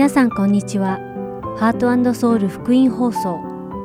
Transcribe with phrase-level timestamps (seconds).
[0.00, 0.98] 皆さんこんにちは。
[1.58, 3.38] ハートソウル福音放送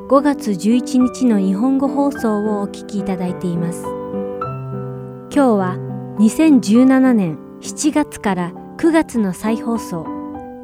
[0.07, 3.83] 5月11日の日本語放送をお聞きいただいています。
[3.83, 5.75] 今日は
[6.17, 10.05] 2017年7月から9月の再放送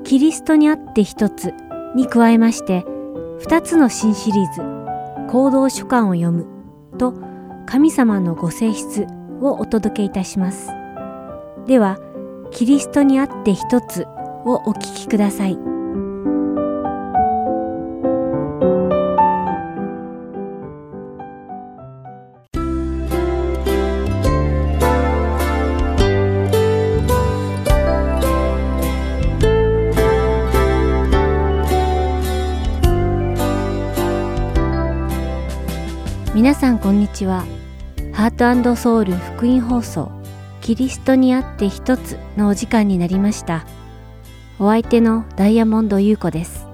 [0.05, 1.54] キリストにあって一つ
[1.98, 2.86] に加えまして
[3.41, 4.62] 2つの新シリーズ
[5.30, 6.48] 行動書簡を読む
[6.98, 7.13] と
[7.66, 9.05] 神様のご性質
[9.41, 10.70] をお届けいたします。
[11.68, 11.99] では、
[12.52, 14.08] キリストにあって一つ
[14.45, 15.58] をお聞きください。
[36.34, 37.45] 皆さんこんにちは。
[38.14, 40.12] ハートソウル福音放送
[40.62, 43.66] キリストにあって一つのお時間になりました。
[44.64, 46.67] お相手のダイヤモンド優子です。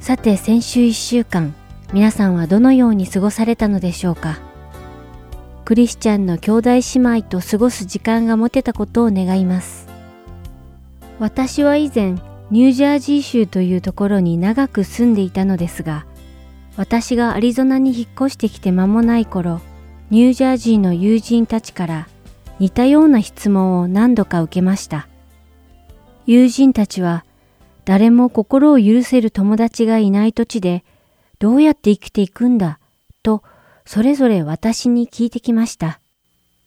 [0.00, 1.54] さて先週1週間、
[1.94, 4.38] 皆さんはどのように過ごされたのでしょうか？
[5.64, 9.88] クリスチャンの兄弟姉妹と過ごす時間が持てたことを願います。
[11.18, 12.16] 私は以前、
[12.50, 16.04] ニュージャージー州というところに長く住んでいたのですが、
[16.76, 19.62] 私がアリゾナに引っ越してきて間もない頃、
[20.10, 22.08] ニュージャージーの友人たちから
[22.58, 25.08] 似たような質問を何度か受けました。
[26.26, 27.24] 友人たちは
[27.84, 30.84] 誰も心を許せる友達がいない土地で
[31.40, 32.78] どうやって生きていくんだ？
[33.24, 33.42] と
[33.84, 35.98] それぞれ私に聞いてきました。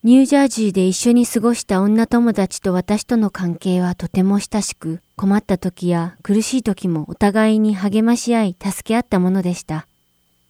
[0.03, 9.87] ニュージャージーで一緒に過ごした女友達と私との関係はとても親しく困った時や苦しい時もお互いに励まし合い助け合ったものでした。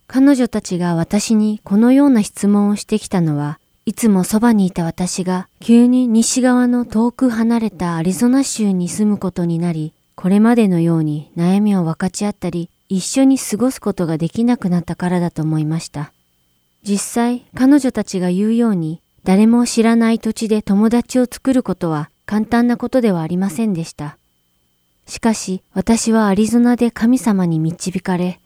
[0.08, 16.12] 彼女たちが私にこのような質問をしてきたのは、いつもそばにいた私が急に西側の遠く離れたアリゾナ州に住むことになり、これまでのように悩みを分かち合ったり、一緒に過ごすことができなくなったからだと思いました。
[16.82, 24.18] 実際、彼女たちが言うように、誰も知らない土地で友達を作ることは簡単なことではありませんでした。
[25.06, 28.40] しかし、私はアリゾナで神様に導かれ、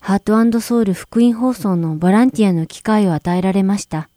[0.00, 4.10] ハートソウル福音放送のボランティアの機会を与えられました。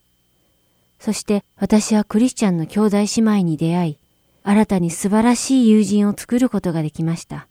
[0.99, 3.97] そして私はクリスチャンの兄弟姉妹に出会い、
[4.43, 7.47] 新たに素晴らしい友人を作ることができました。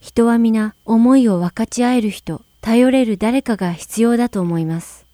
[0.00, 5.08] 人は皆思いを分かち合える人、頼れる誰かが必要だと思います。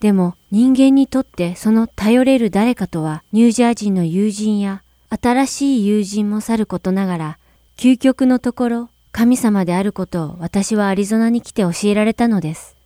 [0.00, 7.38] でも人間にとってその頼れる誰かとはニュージャージーの友人や新しい友人もさることながら
[7.78, 12.76] 究極のところ神様であることを私はアリゾナに来て教えられたのです。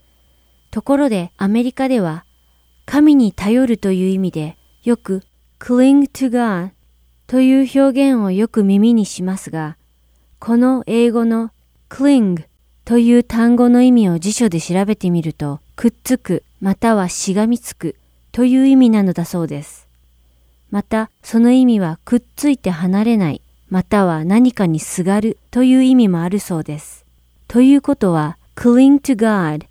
[0.70, 2.24] ところでアメリカでは
[2.90, 5.22] 神に頼るという意味でよく
[5.60, 6.70] cling to God
[7.26, 9.76] という表現をよく耳にしますが、
[10.38, 11.50] この英語の
[11.90, 12.46] cling
[12.86, 17.94] という単語の意味を辞書で調べてみると、くっつくまたはしがみつく
[18.32, 19.86] という意味なのだそうです。
[20.70, 27.04] また、その意味はくっついて離れないまたは何かにすがるという意味もあるそうです。
[27.48, 29.66] ということは、cling to God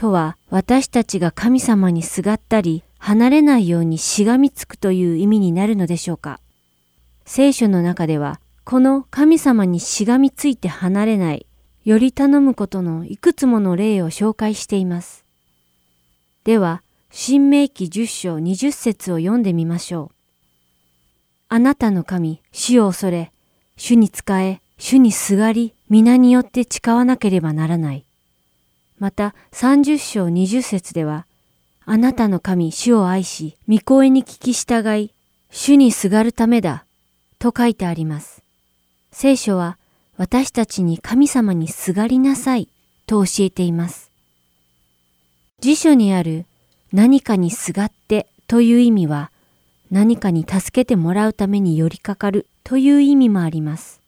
[0.00, 6.40] とは私たちが神様にすがったり離れないようにしがみつくという意味になるのでしょうか？
[7.26, 11.44] 聖書の中では、この神様にしがみついて離れない、
[11.84, 15.26] より頼むことのいくつもの例を紹介しています。
[16.44, 20.14] では、新明記10章20節を読んでみましょう。
[21.50, 23.32] あなたの神、主を恐れ、
[23.76, 28.06] 主に仕え、主にすがり、皆によって誓わなければならない。
[29.00, 31.26] また、30章20節では、
[31.86, 35.12] あなたの神、主を愛し、御声に聞き従い、
[35.50, 36.84] 主にすがるためだ、
[37.38, 38.42] と書いてあります。
[39.10, 39.78] 聖書は、
[40.18, 42.68] 私たちに神様にすがりなさい、
[43.06, 44.10] と教えています。
[45.60, 46.44] 辞書にある、
[46.92, 49.30] 何かにすがってという意味は、
[49.90, 54.00] 何かに助けてもらうために寄りかかるという意味もあります。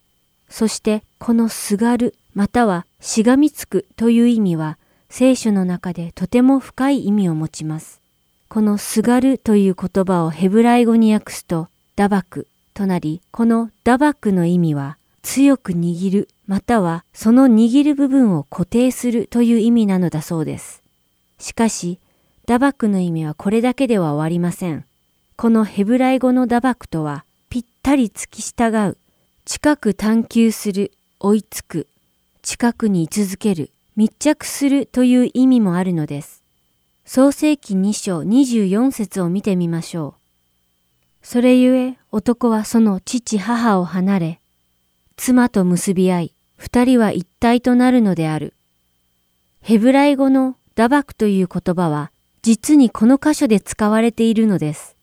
[0.49, 4.79] そしてこのすがるまたはしがみつくという意味は
[5.14, 8.00] 聖書の中でとても深い意味を持ちます。
[8.49, 20.82] このすがるという言葉をヘブライ語に訳すとダバクとなり、このダバクの意味は強く握るまたはその握る部分を固定するという意味なのだそうです。
[21.38, 21.99] しかし、
[22.47, 24.87] ダバクの意味はこれだけでは終わりません。
[25.37, 28.97] このヘブライ語のダバクとは、ぴったり付き従う、
[29.44, 31.87] 近く探求する、追いつく、
[32.41, 36.43] 近くに居続ける、密着するという意味もあるのです。
[37.05, 41.27] 創世記2章24節を見てみましょう。
[41.27, 44.41] それゆえ男はその父母を離れ、
[45.17, 48.55] 妻と結び合い、二人は一体となるのである。
[49.61, 52.11] ヘブライ語のダバクという言葉は、
[52.43, 54.97] 実にこの箇所で使われているのです。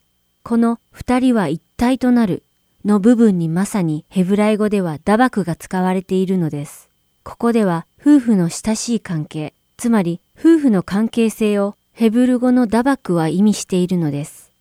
[0.44, 2.44] この二人は一体となる
[2.84, 6.90] の部分にまさにヘブライ語ではダバクが使われているのです。
[7.24, 14.52] ここでは夫婦の親しい関係、つまり夫婦の関係性をヘブル語のダバクは意味しているのです。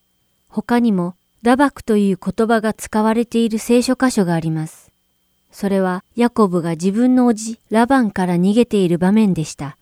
[0.49, 4.91] 他にもダバクという言葉が使われている聖書箇所があります。
[5.53, 9.77] それはヤコブが自分の叔父ラバンから逃げている場面でした。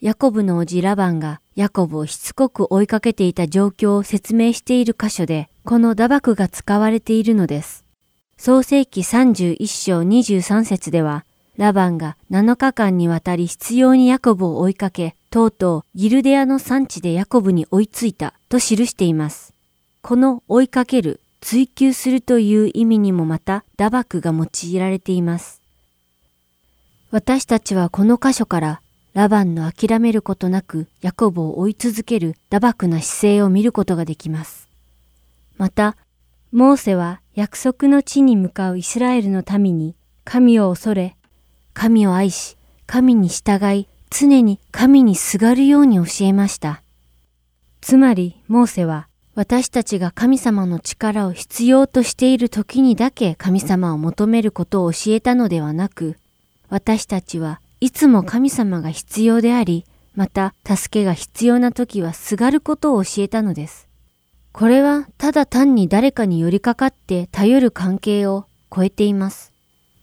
[0.00, 7.84] ヤコブの叔父ラバンがヤコブをしつこく追いかけていた状況を説明している箇所で、この打爆が使われているのです。
[8.38, 11.26] 創世記31章23節では、
[11.60, 19.52] ラバンが7日間にわたり必要にヤコブを追いかけ、とうとうギルデアの産地でヤコブに追いついたと記しています。
[20.00, 25.60] この追いかける、追求するという意味にもまた打爆が用いられています。
[27.10, 28.80] 私たちはこの箇所から
[29.12, 34.66] ラバンの諦めることなくヤコブを追い続ける打爆な姿勢を見ることができます。
[35.58, 35.98] また、
[36.52, 41.16] モーセは約束の地に向かうイスラエルの民に神を恐れ、
[41.72, 42.56] 神を愛し、
[42.86, 46.82] 神に従い、常に神にすがるように教えました。
[47.80, 56.16] つまり、モーセは私たちが神様の力を必要としている時にだけ神様を求めることを教えたのではなく、
[56.68, 63.88] 私たちはいつも神様が必要であり、また助けが必要な時はすがることを教えたのです。
[64.52, 69.49] これはただ単に誰かに寄りかかって頼る関係を超えています。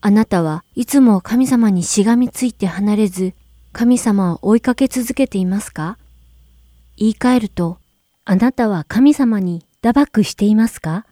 [0.07, 3.33] あなたはいつも神様にしがみついて離れず、
[3.73, 5.97] 神様を追いかけ続けていますか？
[6.95, 7.77] 言い換えると、
[8.23, 11.05] あなたは神様に打爆していますか？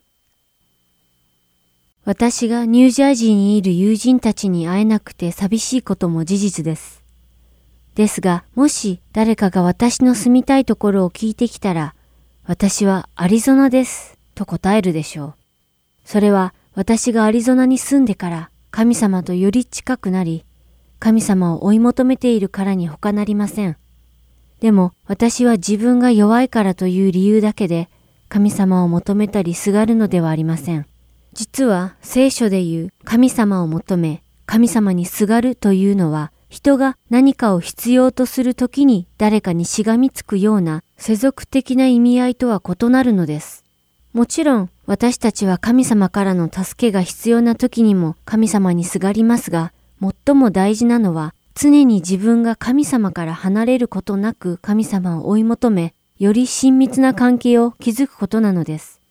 [2.06, 7.02] 私がニュージャージーにいる友人たちに会えなくて寂しいことも事実です。
[7.96, 11.96] ですが、もし誰かが私の住みたいところを聞いてきたら、
[12.46, 15.34] 私はアリゾナです、と答えるでしょう。
[16.06, 20.44] それは私がアリゾナに住んでから神様とより近くなり、
[21.00, 23.78] 神様を追い求めているからに他なりません。
[24.60, 27.90] でも私は自分が弱いからという理由だけで
[28.28, 30.86] 神様を求めたりすがるのではありません。
[31.32, 43.64] 実は聖書で言う神様を求め、神様にすがるというのは、人が何かを必要とするときに誰かにしがみつくような世俗的な意味合いとは異なるのです。
[44.12, 59.02] もちろん私たちは神様からの助けが必要な時にも神様にすがりますが、最も大事なのは常に自分が神様から離れることなく神様を追い求め、より親密な関係を築くことなのです。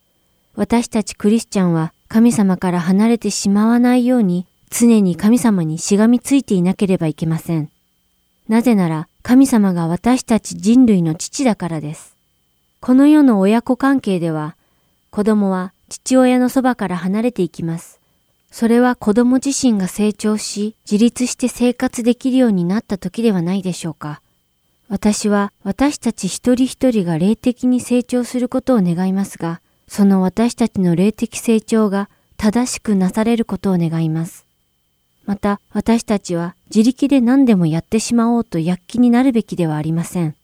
[0.55, 7.69] 私たちクリスチャンは神様から離れてしまわないように常に神様にしがみついていなければいけません。
[8.49, 12.17] なぜなら神様が私たち人類の父だからです。
[12.81, 14.57] この世の親子関係では
[15.15, 18.01] 子供は父親のそばから離れていきます。
[18.51, 24.21] それは子供自身が成長し自立して生活できるようになった時ではないでしょうか。
[24.89, 34.45] 私は私たち一人一人が霊的に成長することを願いますが、その私たちの霊的成長が正しくなされることを願います。
[35.27, 40.35] また私たちは自力で何でもやってしまおうと躍起になるべきではありません。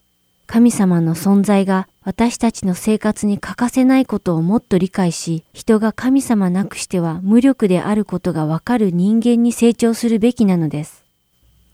[0.52, 11.04] 神様の存在が私たちの生活に欠かせないことをもっと理解し、人が神様なくしては無力であることがわかる人間に成長するべきなのです。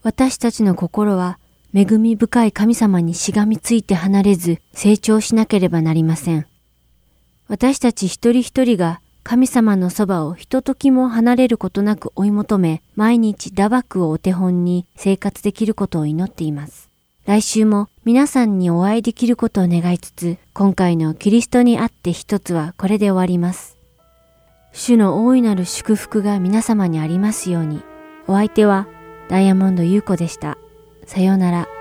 [0.02, 1.38] 私たちの心は
[1.74, 6.46] 恵み深い神様にしがみついて離れず成長しなければなりません。
[7.48, 16.85] 私たち一人一人が神様のそばをひとときも離れることなく追い求め、毎日打爆をお手本に生活できることを祈っています。
[17.26, 23.76] 来週も皆さんにお会いできることを願いつつ、今回のキリストにあって一つはこれで終わります。
[24.72, 27.82] 主の大いなる祝福が皆様にありますように。
[28.28, 28.86] お相手は
[29.28, 30.56] ダイヤモンド優子でした。
[31.04, 31.75] さようなら。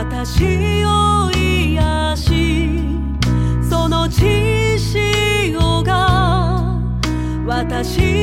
[0.00, 0.42] 私
[0.86, 2.70] を癒し
[3.68, 6.80] その血潮が
[7.44, 8.19] 私を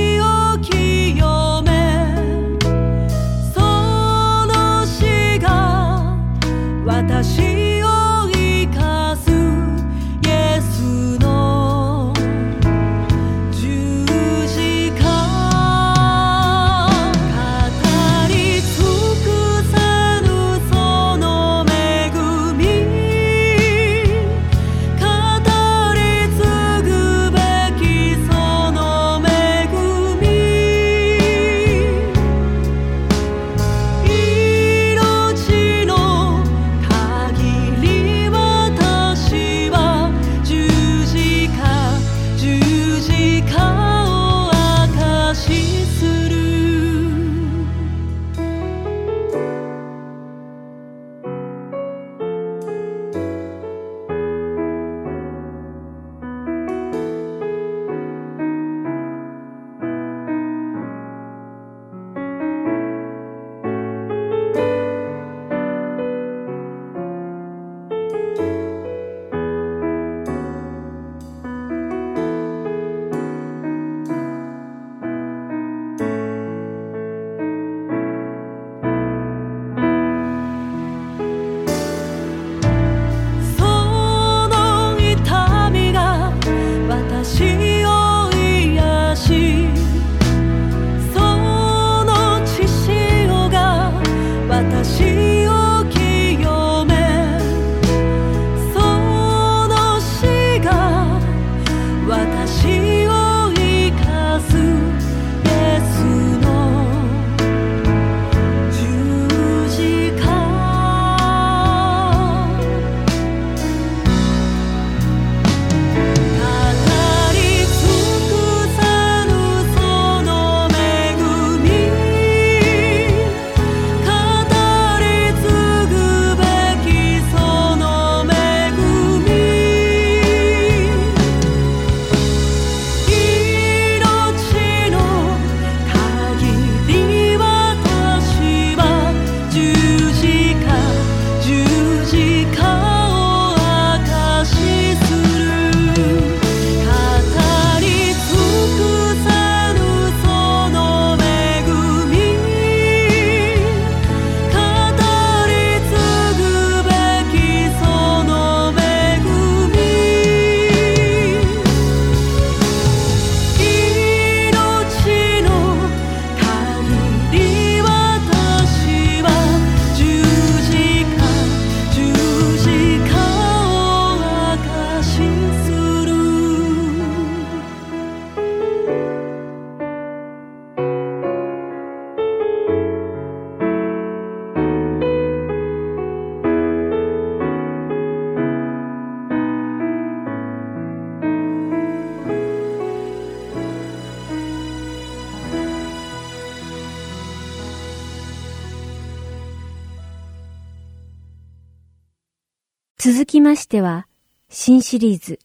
[203.27, 204.07] きましては、
[204.49, 205.39] 新シリーズ、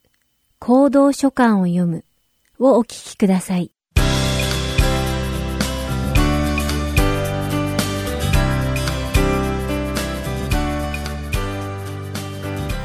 [0.60, 2.04] 行動書簡を読む
[2.58, 3.72] をお聞きください。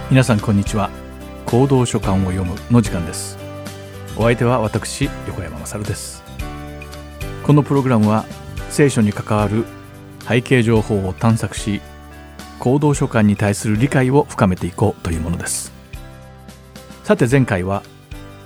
[0.09, 0.89] 皆さんこんにちは。
[1.45, 3.37] 行動書簡を読むの時間です。
[4.17, 6.23] お相手は私、横山勝です。
[7.43, 8.25] このプログラムは
[8.69, 9.65] 聖書に関わる
[10.27, 11.81] 背景情報を探索し
[12.59, 15.71] 行動書簡に対する理解を深めていこうというものです。
[17.03, 17.83] さて前回は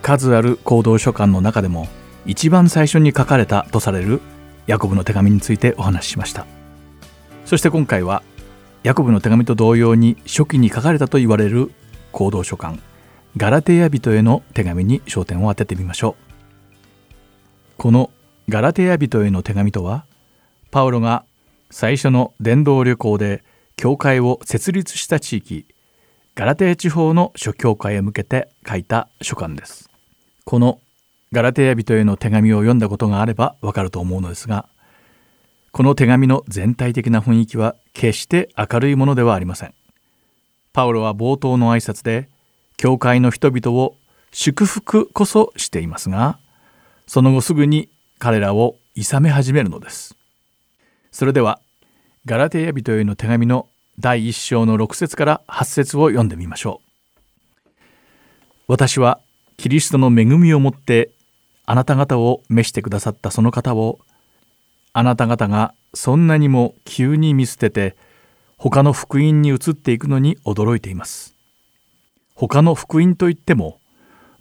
[0.01, 1.88] 数ある行動書簡の中でも
[2.25, 4.22] 一番最初に書かれたとされる
[4.68, 6.46] ヤコブの手紙についてお話ししました。
[7.46, 8.24] そして今回は
[8.84, 11.72] ヤコブの手紙と同様に初期に書かれたと言われる
[12.12, 12.77] 行動書簡
[13.38, 16.32] ガラテヤ人への手紙に焦点を当ててみましょう。
[17.77, 18.12] この
[18.50, 20.06] ガラテヤ人への手紙とは
[20.70, 21.25] パウロが
[21.70, 23.44] 最初の伝道旅行で
[23.81, 25.65] 教会を設立した地域
[26.35, 29.89] ガラテヤ地方の諸教会へ向けて書いた書簡です。
[30.45, 30.79] この
[31.31, 34.69] ガラテヤ人への手紙を読んだことがあればわかると思うのですが
[35.71, 39.73] この手紙の全体的な雰囲気は決して明るいものではありません。
[40.73, 42.29] パウロは冒頭の挨拶で
[42.77, 43.95] 教会の人々を
[44.31, 46.38] 祝福こそしていますが
[47.07, 50.15] その後すぐに彼らを諌め始めるのです。
[51.11, 51.59] それでは
[52.24, 56.80] ガラテヤ人への手紙の第1章の6節から8節を読んでみましょ
[57.68, 57.70] う。
[58.68, 59.20] 私は
[59.58, 61.10] キリストの恵みをもって
[61.66, 63.98] あなた方を召してくださったその方を
[64.94, 67.98] あなた方がそんなにも急に見捨てて
[68.56, 71.36] 他の福音に移っていくのに驚いています。
[72.36, 73.80] 他の福音といっても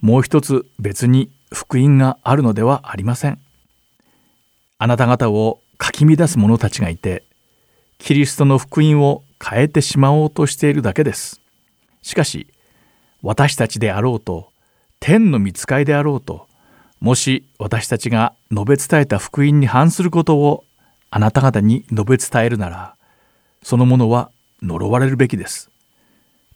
[0.02, 3.40] もう一つ別に福音があるのではありません。
[4.76, 7.24] あなた方をかき乱す者たちがいて
[8.00, 11.40] キリストの福音を変えてしまおうとしているだけです。
[12.02, 12.48] しかし
[13.22, 14.50] 私たちであろうと
[14.98, 16.48] 天の御使いであろうと
[16.98, 20.64] もし私たちが述べ伝えた福音に反することを
[21.10, 22.96] あなた方に述べ伝えるなら
[23.62, 24.30] そのものは
[24.62, 25.70] 呪われるべきです。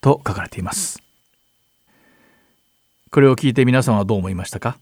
[0.01, 1.03] と書かれています。
[3.11, 4.79] これを聞いて皆さんはどう思いましたか？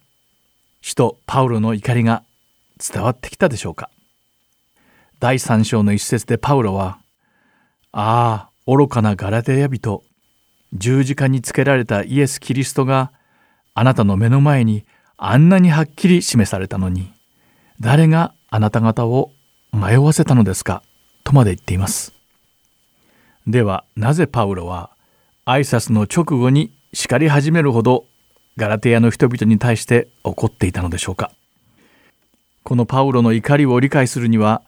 [0.81, 2.23] 使徒パウロの怒りが
[2.79, 3.91] 伝わってきたでしょうか？
[5.23, 6.99] 第3章の一節でパウロは
[7.95, 10.03] 「ああ愚かなガラテヤ人
[10.73, 13.13] 十字架につけられたイエス・キリストが
[13.73, 14.85] あなたの目の前に
[15.17, 17.13] あんなにはっきり示されたのに
[17.79, 19.31] 誰があなた方を
[19.73, 20.83] 迷わせたのですか?」
[21.23, 22.13] とまで言っています。
[23.47, 24.91] ではなぜパウロは
[25.47, 28.07] 挨拶の直後に叱り始めるほど
[28.57, 31.31] ガラテヤの人々に対して怒っていたのでしょうか
[32.65, 34.63] このパウロの怒りを理解するには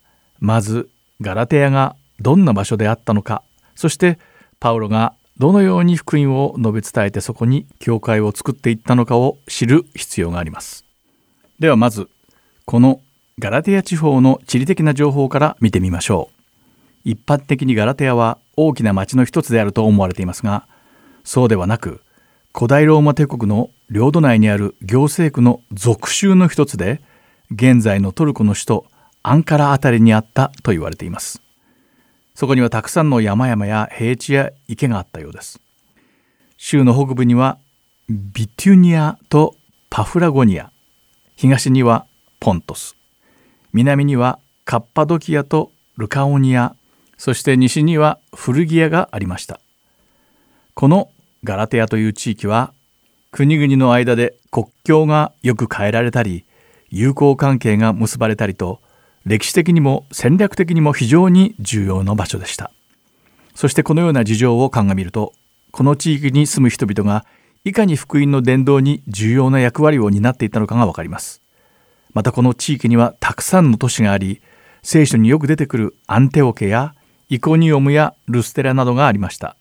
[0.44, 0.90] まず
[1.22, 3.42] ガラテヤがどんな場所であったのか
[3.74, 4.18] そして
[4.60, 10.84] パウロがどのように福音を述べ伝えてそこに教会を作っていったのかを知る必要があります。
[11.58, 12.10] ではまず
[12.66, 13.00] この
[13.38, 17.08] ガラテヤ地方の地理的な情報から見てみましょう。
[17.10, 20.66] 一般的にガラテヤは大きな町の一つであると思われていますが
[21.24, 22.00] そうではなく
[22.54, 27.00] 古代ローマ帝国の領土内にある行政区の属州の一つで
[27.50, 28.86] 現在のトルコの首都
[29.26, 31.40] アンカラ辺りにあったと言われています。
[32.34, 35.60] そこにはたくさんの山々や平地や池があったようです。
[36.58, 37.58] 州の北部には
[38.06, 39.56] ビテュニアと
[39.88, 40.70] パフラゴニア
[41.36, 42.06] 東には
[42.38, 42.96] ポントス。
[43.72, 46.76] 南にはカッパドキアとルカオニア。
[47.16, 49.58] そして西にはフルギアがありました。
[50.74, 51.10] この
[51.44, 52.74] ガラテアという地域は
[53.30, 56.44] 国々の間で国境がよく変えられたり
[56.90, 58.80] 友好関係が結ばれたりと
[59.26, 62.70] 歴史的にも戦略的にも非常に重要な場所でした。
[63.54, 65.32] そしてこのような事情を鑑みると
[65.70, 67.24] この地域に住む人々が
[67.64, 71.40] いかに福音の伝道に重要な役割を担っていたのかがわかります。
[72.12, 74.40] またこの地域にはたくさんの都市があり
[74.82, 76.94] 聖書によく出てくるアンテオケや
[77.28, 79.56] イコニオムやルステラなどがありました。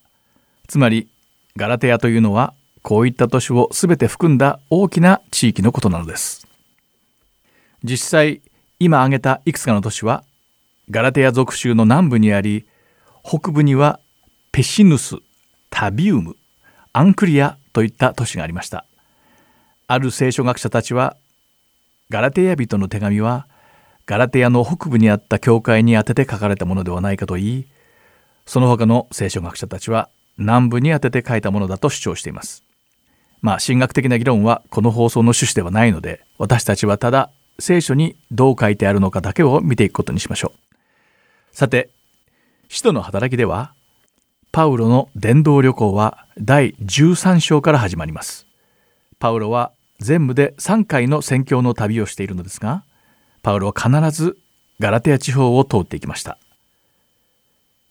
[0.67, 1.08] つまり
[1.56, 6.45] ガラテヤというのはこういった都市を全て含んだ大きな地域のことなのです。
[7.84, 8.41] 実際
[8.84, 10.26] 今挙げたいくつかの都市は
[10.89, 12.65] ガラテヤ属州の南部にあり
[13.24, 14.02] 北部には
[14.52, 15.15] ペシヌス
[15.69, 16.36] タビウム
[16.91, 18.86] アンクリアといった都市がありました
[19.88, 21.15] ある聖書学者たちは
[22.10, 23.48] ガラテヤ人の手紙は
[24.06, 27.67] ガラテヤの北部にあった教会に宛てて書かれたものではないかと言い
[28.46, 32.63] その他の聖書学者たちは南部に当てて書いたものだと主張しています。
[33.41, 41.55] まあ神学的な議論はこの放送の趣旨ではないので私たちはただ聖書にどう書いてあるのかだけを見ていくことにしましょう。
[41.55, 41.89] さて
[42.69, 43.73] 使徒の働きでは
[44.51, 48.47] パウロの伝道旅行は第13章から始まります。
[49.19, 52.83] パウロは全部で3回の宣教の旅をしているのですが
[53.41, 54.37] パウロは必ず
[54.79, 56.37] ガラテヤ地方を通っていきました。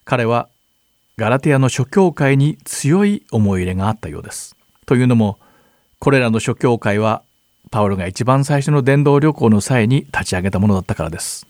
[0.05, 0.49] 彼は
[1.17, 4.57] ガラテヤの諸教会に強い思い入れがあったようです。
[4.87, 5.39] というのも
[6.01, 7.23] これらの諸教会は
[7.73, 11.47] パウロが一番最初の伝道旅行の際に立ち上げたものだったからです。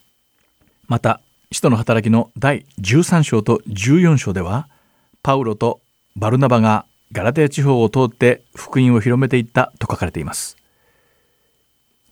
[0.86, 4.68] また使徒の働きの第13章と14章では
[5.24, 5.80] パウロと
[6.14, 10.56] バルナバがガラテヤ地方を通って福音を広めていったと書かれています。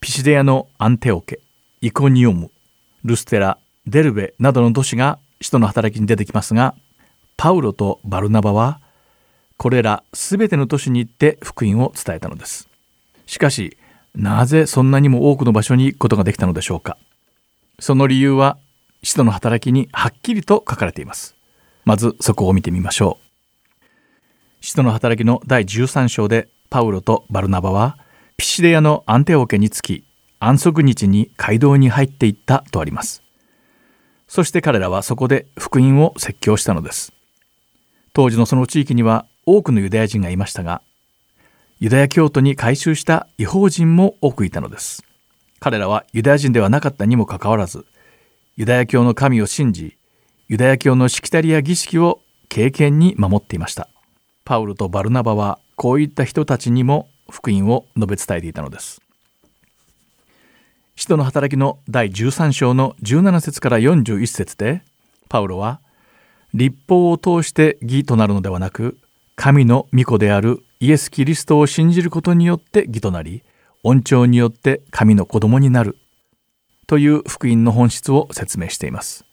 [0.01, 1.39] ピシデアのアンテオケ、
[1.81, 2.51] イコニオム、
[3.05, 6.75] ルステラ、デルベなどの都市が使徒の働きに出てきますが
[7.37, 8.81] パウロとバルナバは
[9.57, 12.69] これら全ての都市に行って福音を伝えたのです
[13.27, 13.77] しかし
[14.15, 16.97] なぜそんなにも多くの場所に行くことができたのでしょうか？
[17.79, 18.59] その理由は
[19.03, 21.35] 使徒の働きにはっきりと書かれています。
[21.85, 23.85] まずそこを見てみましょう。
[24.61, 27.99] 使徒の働きの第13章でパウロとバルナバは
[28.37, 30.05] ピシデヤのアンテオ家につき
[30.39, 33.23] 安息日に街道に入っていったとあります。
[34.29, 37.13] そして彼らはそこで福音を説教したのです。
[38.13, 40.83] 当時のその地域には多くのユダヤ人がいましたが
[41.83, 45.03] ユダヤ教徒に改宗した違法人も多くいたのです。
[45.61, 47.87] 彼らはユダヤ人ではなかったにもかかわらず
[48.57, 49.97] ユダヤ教の神を信じ
[50.49, 53.89] ユダヤ教のしきたりや儀式を経験に守っていました。
[54.45, 59.01] パウルとバルナバはこういった人たちにも福音を述べ伝えていたのです。
[60.97, 64.83] 使徒の働きの第13章の17節から41節で
[65.31, 65.81] パウロは
[66.53, 68.99] 立法を通して義となるのではなく
[69.43, 73.43] 神の御子であるイエス・キリストを信じることによって義となり
[73.83, 75.97] 恩寵によって神の子供になる
[76.87, 79.25] という福音の本質を説明しています。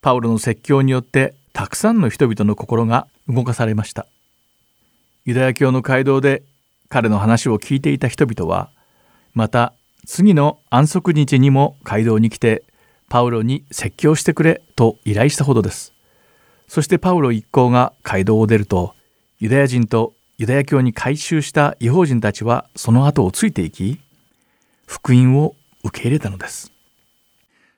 [0.00, 4.06] パウロの説教によってたくさんの人々の心が動かされました。
[5.26, 6.42] ユダヤ教の街道で
[6.88, 8.70] 彼の話を聞いていた人々は
[9.34, 9.74] また
[10.06, 12.64] 次の安息日にも街道に来て
[13.10, 15.92] パウロに説教してくれと依頼したほどです。
[16.72, 18.94] そしてパウロ一行が街道を出ると
[19.40, 24.00] ユダヤ人とユダヤ教に改宗した違法人たちはその後をついていき
[24.86, 25.54] 福音を
[25.84, 26.72] 受け入れたのです。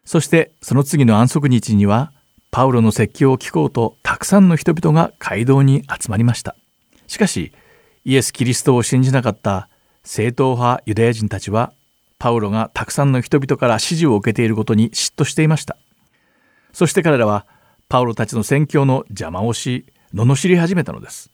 [0.05, 2.13] そしてその次の安息日には
[2.53, 6.55] パウロの説教を聞こうとたくさんの人々が街道に集まりました。
[7.09, 7.51] しかし
[8.05, 9.69] イエス・キリストを信じなかった
[10.05, 11.73] 正統派ユダヤ人たちは
[12.21, 15.77] パウロがたくさんの人々から支持を受けていることに嫉妬していました。
[16.73, 17.45] そして彼らは
[17.95, 21.31] パウロたちの宣教の邪魔をし罵り始めたのです。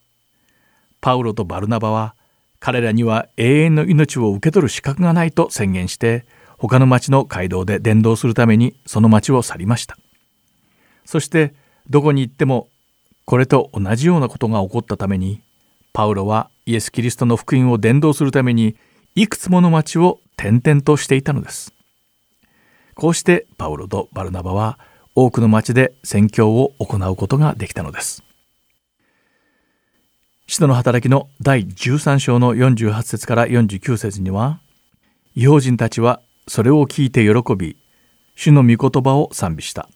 [1.00, 2.14] パウロとバルナバは
[2.58, 6.26] 彼らには永遠の命を受け取る資格がないと宣言して
[6.58, 9.96] 他の町の街道で伝道するためにその町を去りました。
[11.06, 11.54] そして
[11.88, 12.68] どこに行っても
[13.24, 15.40] これと同じようなことが起こったために
[15.94, 18.76] パウロはイエス・キリストの福音を伝道するために
[19.14, 21.72] いくつもの町を転々としていたのです。
[22.96, 24.78] こうしてパウロとバルナバは
[25.14, 28.22] 多くの町で宣教を行うことができたのです。
[30.46, 34.60] 使徒の働きの第13章の48節から49節には
[35.36, 37.76] 違法人たちはそれを聞いて喜び
[38.34, 39.88] 主の御言葉を賛美した。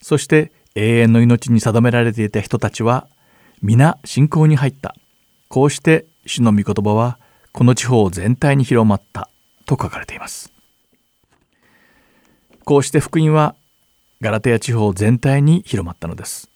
[0.00, 3.08] そして永遠の命に定められていた人たちは
[3.60, 4.94] 皆信仰に入った。
[5.48, 7.18] こうして主の御言葉は
[7.52, 9.28] この地方全体に広まった
[9.66, 10.52] と書かれています。
[12.64, 13.56] こうして福音は
[14.20, 16.50] ガラテヤ地方全体に広まったのです。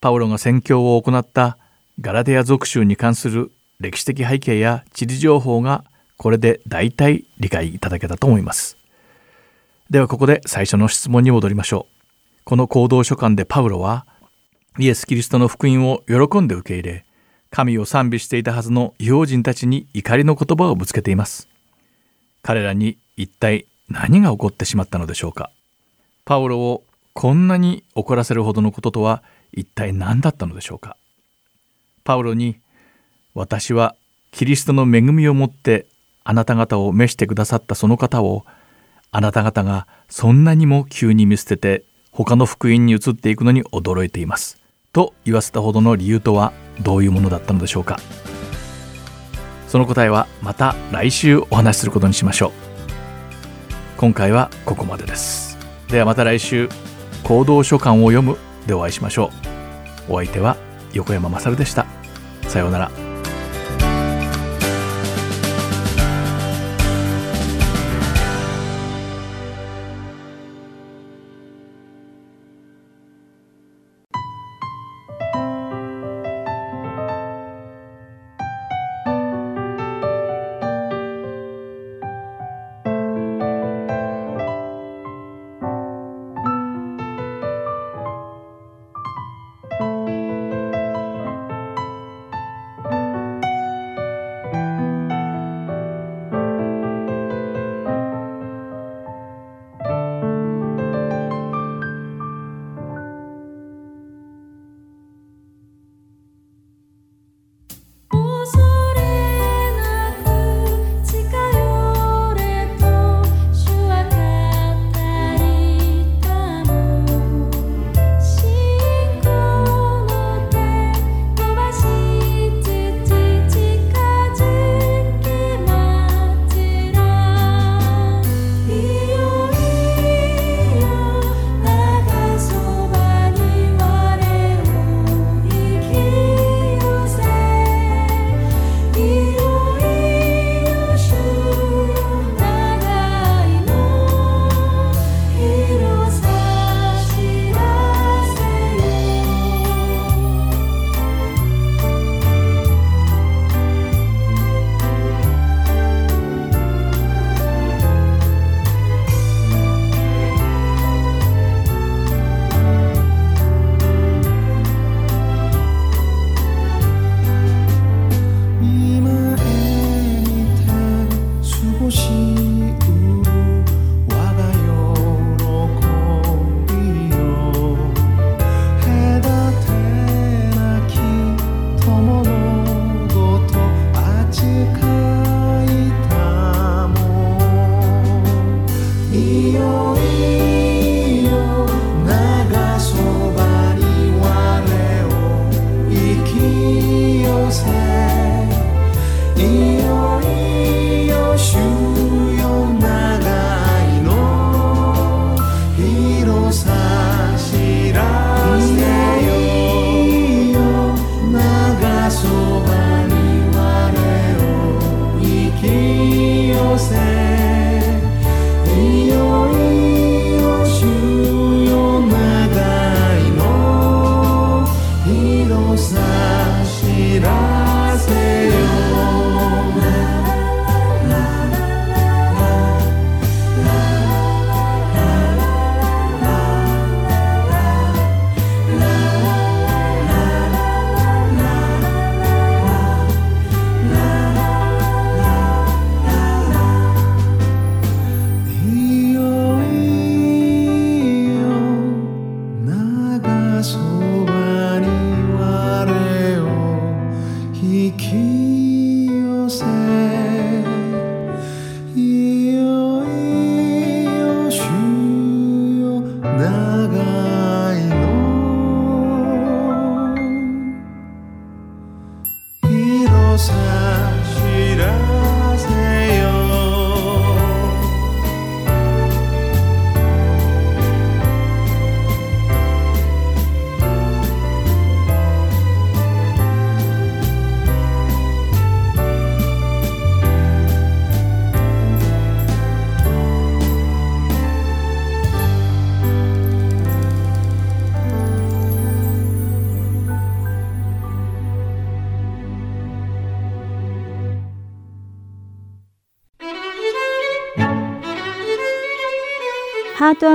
[0.00, 1.58] パウロが宣教を行った
[2.00, 5.84] ガラテヤ属州に関する歴史的背景や地理情報が
[6.16, 8.78] これで大体理解いただけたと思います。
[9.90, 11.94] ではここで最初の質問に戻りましょう。
[12.44, 14.06] この行動書簡でパウロは
[14.78, 17.04] イエス・キリストの福音を喜んで受け入れ
[17.50, 21.48] 神を賛美していたはずの異邦人たちに怒りの言葉をぶつけています。
[22.42, 25.50] 彼らに一体何が起こってしまったのでしょうか。
[26.28, 30.98] パウロをこんなに怒らせるほどのこととは一体何だったのでしょうか？
[32.04, 32.58] パウロに
[33.32, 33.96] 「私は
[34.30, 35.86] キリストの恵みをもって
[36.24, 38.44] あなた方を召してくださったその方を
[39.10, 44.58] あなた方がそんなにも急に見捨てて他の福音に移っていくのに驚いています」
[44.92, 47.98] と言わせたほどの理由とはどういうものだったのでしょうか？
[49.66, 52.52] その答えはまた来週お話しすることにしましょう。
[53.96, 55.47] 今回はここまでです。
[55.88, 56.68] ではまた来週
[57.24, 59.30] 行動書簡を読むでお会いしましょ
[60.08, 60.56] うお相手は
[60.92, 61.86] 横山まさるでした
[62.42, 63.07] さようなら。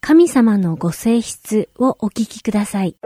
[0.00, 2.96] 神様のご性質をお聞きください。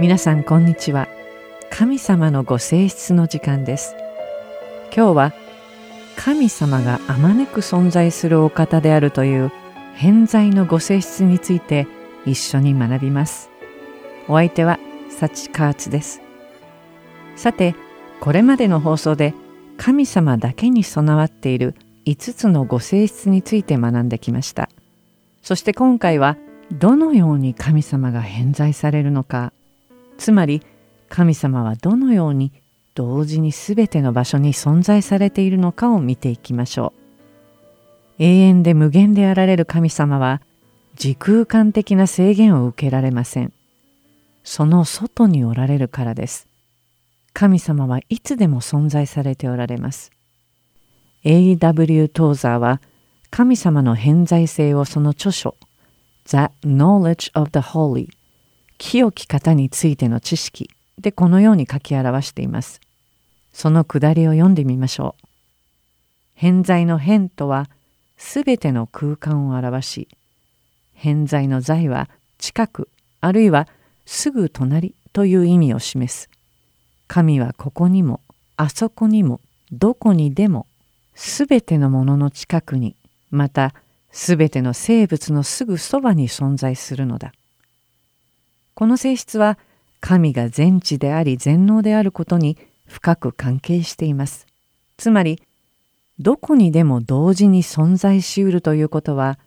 [0.00, 1.06] 皆さんこんにちは。
[1.70, 3.94] 神様のご性質の時間です。
[4.94, 5.32] 今日は
[6.16, 9.52] 神様があまねく存在するお方であるという
[9.94, 11.86] 偏在のご性質について
[12.26, 13.50] 一緒に学びます。
[14.26, 14.80] お相手は
[15.10, 16.20] サチカーツです。
[17.36, 17.76] さて
[18.18, 19.32] これまでの放送で
[19.76, 24.68] 神様だけに備わっている5つのご性質について学んできました。
[25.40, 26.36] そして今回は
[26.72, 29.52] どのように神様が偏在されるのか
[30.18, 30.62] つまり
[31.08, 32.52] 神様はどのように
[32.94, 36.92] 同時に全ての場所に存在されているのかを見ていきましょ
[38.18, 38.22] う。
[38.22, 40.40] 永遠で無限であられる神様は
[40.94, 43.52] 時空間的な制限を受けられません。
[44.44, 46.46] その外におられるからです。
[47.32, 50.12] 神様はいつでも存在されておられます。
[51.24, 52.08] A.W.
[52.08, 52.80] トーザーは
[53.30, 55.56] 神様の偏在性をその著書
[56.26, 58.08] The Knowledge of the Holy
[58.86, 60.68] 清き方についての知識
[60.98, 62.82] でこのように書き表しています。
[63.50, 65.26] そのくだりを読んでみましょう。
[66.34, 67.70] 偏在の偏とは
[68.18, 70.08] すべての空間を表し、
[70.92, 72.90] 偏在の在は近く
[73.22, 73.68] あるいは
[74.04, 76.28] すぐ隣という意味を示す。
[77.08, 78.20] 神はここにも
[78.58, 79.40] あそこにも
[79.72, 80.66] どこにでも
[81.14, 82.96] すべてのものの近くに
[83.30, 83.74] また
[84.10, 87.32] すべての生物のすぐそばに存在するのだ。
[88.74, 89.58] この性質は
[90.00, 94.46] 神が全知であり全能であることに深く関係しています。
[94.96, 95.40] つまり
[96.18, 99.38] どこにでも同時に存在しうるということは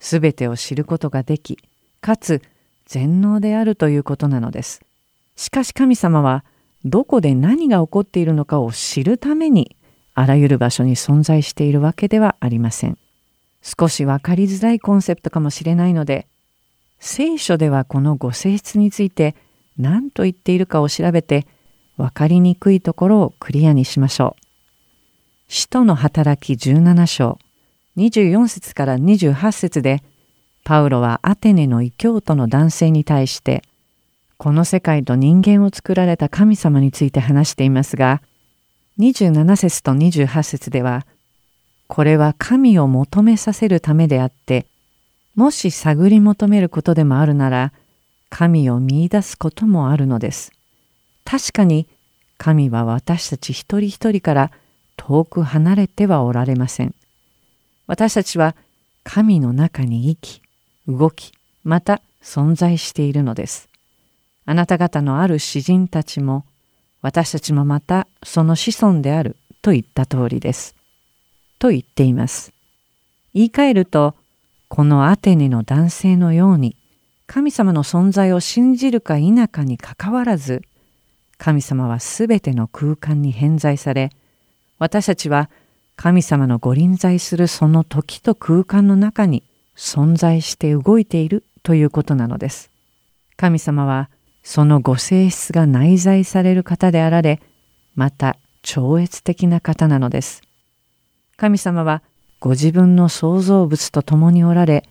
[0.00, 1.58] 全てを知ることができ
[2.00, 2.42] かつ
[2.86, 4.82] 全能であるということなのです。
[5.36, 6.44] しかし神様は
[6.84, 9.76] どこで何が起こっているのかを知るために
[10.14, 12.98] あらゆる場所に存在しているわけではありません。
[13.62, 16.26] 少し分かりづらいコンセプトかもしれないので
[17.04, 19.34] 聖書ではこのご性質について
[19.76, 21.48] 何と言っているかを調べて
[21.96, 24.42] 分かりにくいところをクリアにしましょう。
[25.48, 27.40] 使徒の働き17章
[27.96, 30.00] 24節から28節で
[30.62, 33.64] パウロはアテネの異教徒の男性に対して
[34.36, 38.22] この世界と人間を作られた神様について話していますが
[39.00, 41.04] 27節と28節では
[41.88, 44.66] これは神を求めさせるためであって
[45.34, 47.72] もし探り求めることでもあるなら
[48.28, 50.52] 神を見いだすこともあるのです。
[51.24, 51.86] 確かに
[52.38, 54.50] 神は私たち一人一人から
[54.96, 56.94] 遠く離れてはおられません。
[57.86, 58.56] 私たちは
[59.04, 60.42] 神の中に生き、
[60.86, 61.32] 動き、
[61.64, 63.68] また存在しているのです。
[64.44, 66.44] あなた方のある詩人たちも
[67.00, 70.74] 私たちもまたその子孫であると言った通りです。
[71.58, 72.52] と言っています。
[73.34, 74.14] 言い換えると
[74.74, 76.78] このアテネの男性のように
[77.26, 80.62] 神様の存在を信じるか否かにかかわらず
[81.36, 84.08] 神様はすべての空間に偏在され
[84.78, 85.50] 私たちは
[85.94, 89.42] 神様のご臨在するその時と空間の中に
[89.76, 92.70] 存在して動いているということなのです。
[93.36, 94.08] 神様は
[94.42, 97.42] そのご性質が内在される方であられ
[97.94, 100.40] また超越的な方なのです。
[101.36, 102.02] 神様は
[102.42, 104.84] ご自分の創造物と共におられ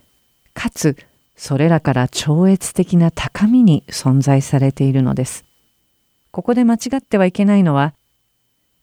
[0.54, 0.96] かつ
[1.36, 5.44] それらから超越的な高みに存在されているのです。
[6.30, 7.92] ここで間違ってはいけないのは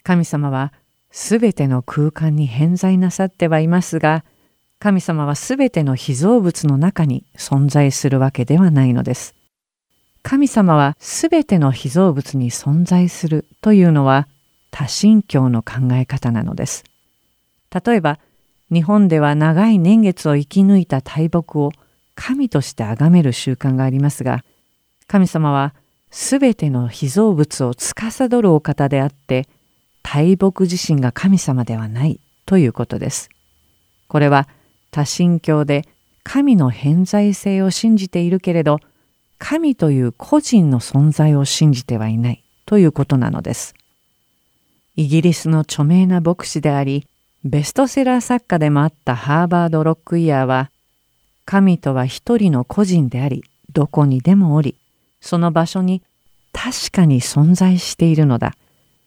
[0.03, 0.71] 神様は
[1.09, 4.23] すべての空間に偏在なさってはいますが
[4.77, 9.33] 神様はすべての被造物の中に存在するわけではないのです。
[10.21, 14.27] 神様はすべての被造物に存在するというのは
[14.69, 16.83] 多神教の考え方なのです。
[17.73, 18.19] 例えば
[18.71, 21.71] 日本では長い年月を生き抜いた大木を
[22.15, 24.43] 神として崇める習慣がありますが
[25.07, 25.73] 神様は
[26.11, 29.47] すべての被造物を司るお方であって
[30.03, 33.29] 大木自身が神様ではないということです。
[34.07, 34.47] これは
[34.91, 35.87] 多神教で
[36.23, 38.79] 神の偏在性を信じているけれど
[39.37, 43.73] 神という個人の存在を信じてはいないということなのです。
[44.95, 47.07] イギリスの著名な牧師であり
[47.45, 50.71] ベストセラー作家でもあったハーバード・ロックイヤーは
[51.45, 54.75] 神とは一人の個人でありどこにでもおり
[55.21, 56.03] その場所に
[56.51, 58.55] 確かに存在しているのだ。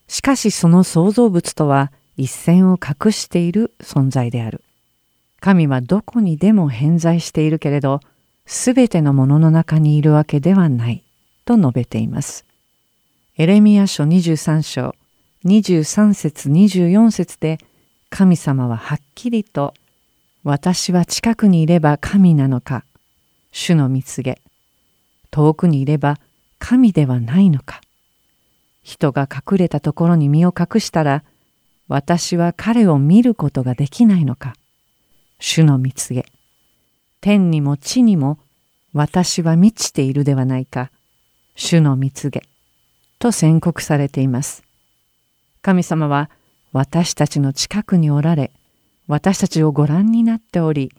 [0.08, 4.62] しかしその創造物とは一線を画している存在である。
[5.40, 8.00] 神はどこにでも偏在しているけれど
[8.46, 11.02] すべてのものの中にいるわけではない。
[11.44, 12.44] と述べています。
[13.36, 14.94] エレミア書23章
[15.44, 17.58] 23節24節で
[18.13, 19.73] 神様ははっきりと
[20.44, 22.85] 「私は近くにいれば神なのか
[23.52, 24.42] 主の見告げ
[25.31, 26.21] 遠くにいれば
[26.58, 27.81] 神ではないのか。
[28.83, 31.25] 人が隠れたところに身を隠したら
[31.88, 34.56] 私は彼を見ることができないのか。
[35.40, 36.29] 主の見告げ。
[37.23, 38.38] 天にも地にも
[38.92, 40.90] 私は満ちているではないか。
[41.56, 42.46] 主の見告げ。
[43.19, 44.63] と宣告されています。
[45.63, 46.29] 神様は
[46.73, 48.50] 私たちの近くにおられ
[49.06, 50.92] 私たちをご覧になっており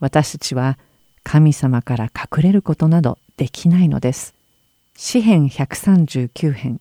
[0.00, 0.78] 私たちは
[1.22, 4.34] 神様から隠れることなどできないのです。
[4.96, 6.80] 詩編139編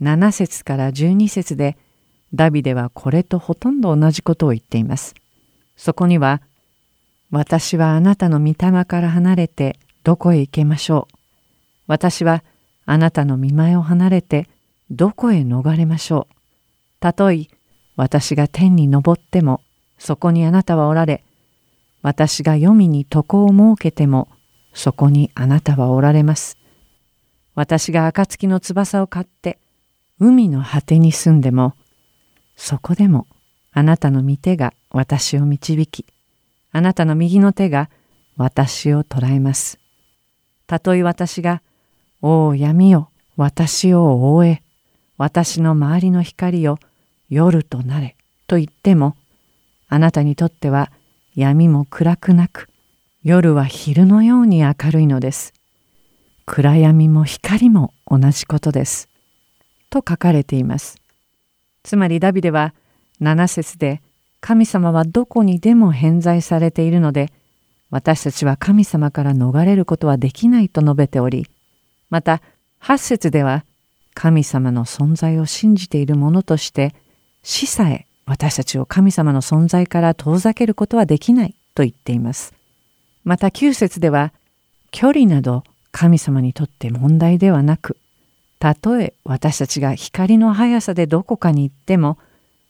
[0.00, 1.76] 7節から12節で
[2.34, 5.14] ダビデはこれとほとんど同じことを言っています。
[5.76, 6.42] そこには
[7.30, 11.16] 「私はあなたの御霊から離れてどこへ行けましょう」
[11.86, 12.42] 「私は
[12.84, 14.48] あなたの見前を離れて
[14.90, 16.34] どこへ逃れましょう」
[17.00, 17.48] 「たとえ
[17.96, 19.62] 私が天に昇っても
[19.98, 21.24] そこにあなたはおられ
[22.02, 24.28] 私が黄泉に床を設けても
[24.72, 26.58] そこにあなたはおられます。
[27.54, 29.58] 私が暁の翼を買って
[30.20, 31.74] 海の果てに住んでも
[32.54, 33.26] そこでも
[33.72, 36.04] あなたの御手が私を導き
[36.72, 37.88] あなたの右の手が
[38.36, 39.80] 私を捕らえます。
[40.66, 41.62] たとえ私が
[42.22, 44.62] 「おお闇よ私を覆え
[45.18, 46.78] 私の周りの光を
[47.28, 48.16] 夜となれ
[48.46, 49.16] と言っても
[49.88, 50.90] あなたにとっては
[51.34, 52.68] 闇も暗くなく
[53.22, 55.52] 夜は昼のように明るいのです。
[56.44, 59.08] 暗闇も光も同じことです。
[59.90, 61.00] と書かれています。
[61.82, 62.72] つまりダビデは
[63.20, 64.00] 7節で
[64.40, 67.32] 神様はどこにでも偏在されているので
[67.90, 71.48] 私たちは神様から逃れることはできないと述べており
[72.10, 72.42] また
[72.82, 73.64] 8節では
[74.14, 76.94] 神様の存在を信じている者として
[77.48, 82.54] 死さえ私たちを神様の存在から遠ざけることはできないと言っています。
[83.22, 84.32] また9節では
[84.90, 87.98] 距離など神様にとって問題ではなく
[88.58, 92.18] たとえ私たちが光の速さでどこかに行っても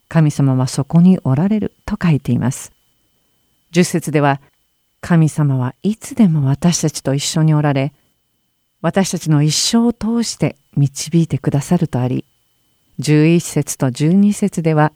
[0.08, 2.70] 神様はそこにおられると書いています。
[3.72, 4.42] 10節では
[5.00, 7.94] 神様はいつでも私たちと一緒におられ
[8.82, 12.26] 私たちの一生を通して導いてくださるとあり
[13.00, 14.92] 11節と12節では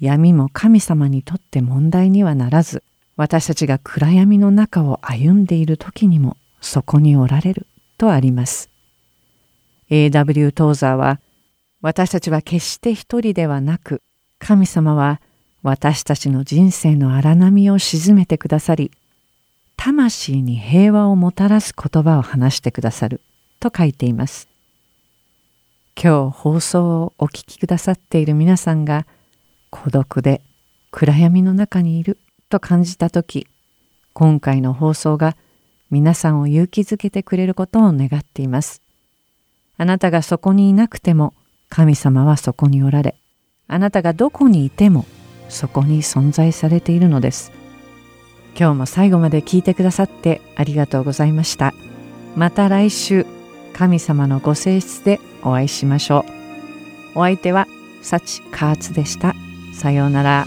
[0.00, 2.82] 闇も神様にとって問題にはならず
[3.16, 7.66] 私たちが暗闇の中を歩んでいる時にもそこにおられる
[7.98, 8.70] とあります。
[9.90, 10.52] A.W.
[10.52, 11.20] トーザーは
[11.80, 14.02] 私たちは決して一人ではなく
[14.38, 15.20] 神様は
[15.62, 18.90] 私たちの人生の荒波を鎮めてくださり
[19.76, 23.20] 魂に平和をもたらす言葉を話してくださる
[23.60, 24.53] と書いています。
[26.00, 29.06] 今日放送をお聞きくださっている皆さんが
[29.70, 30.42] 孤独で
[30.90, 32.18] 暗闇の中にいる
[32.48, 33.46] と感じた時
[34.12, 35.36] 今回の放送が
[35.90, 38.82] 皆さんを勇気づけてくれることを願っています。
[39.76, 41.34] あなたがそこにいなくても
[41.68, 43.16] 神様はそこにおられ
[43.66, 45.04] あなたがどこにいても
[45.48, 47.52] そこに存在されているのです。
[48.56, 51.72] 今日も最後まで聞いてくださってありがとうございました。
[52.36, 53.26] また来週
[53.74, 56.24] 神様のご性質でお会いしましょ
[57.14, 57.18] う。
[57.18, 57.68] お相手は
[58.02, 59.34] 幸カーツでした。
[59.74, 60.46] さようなら。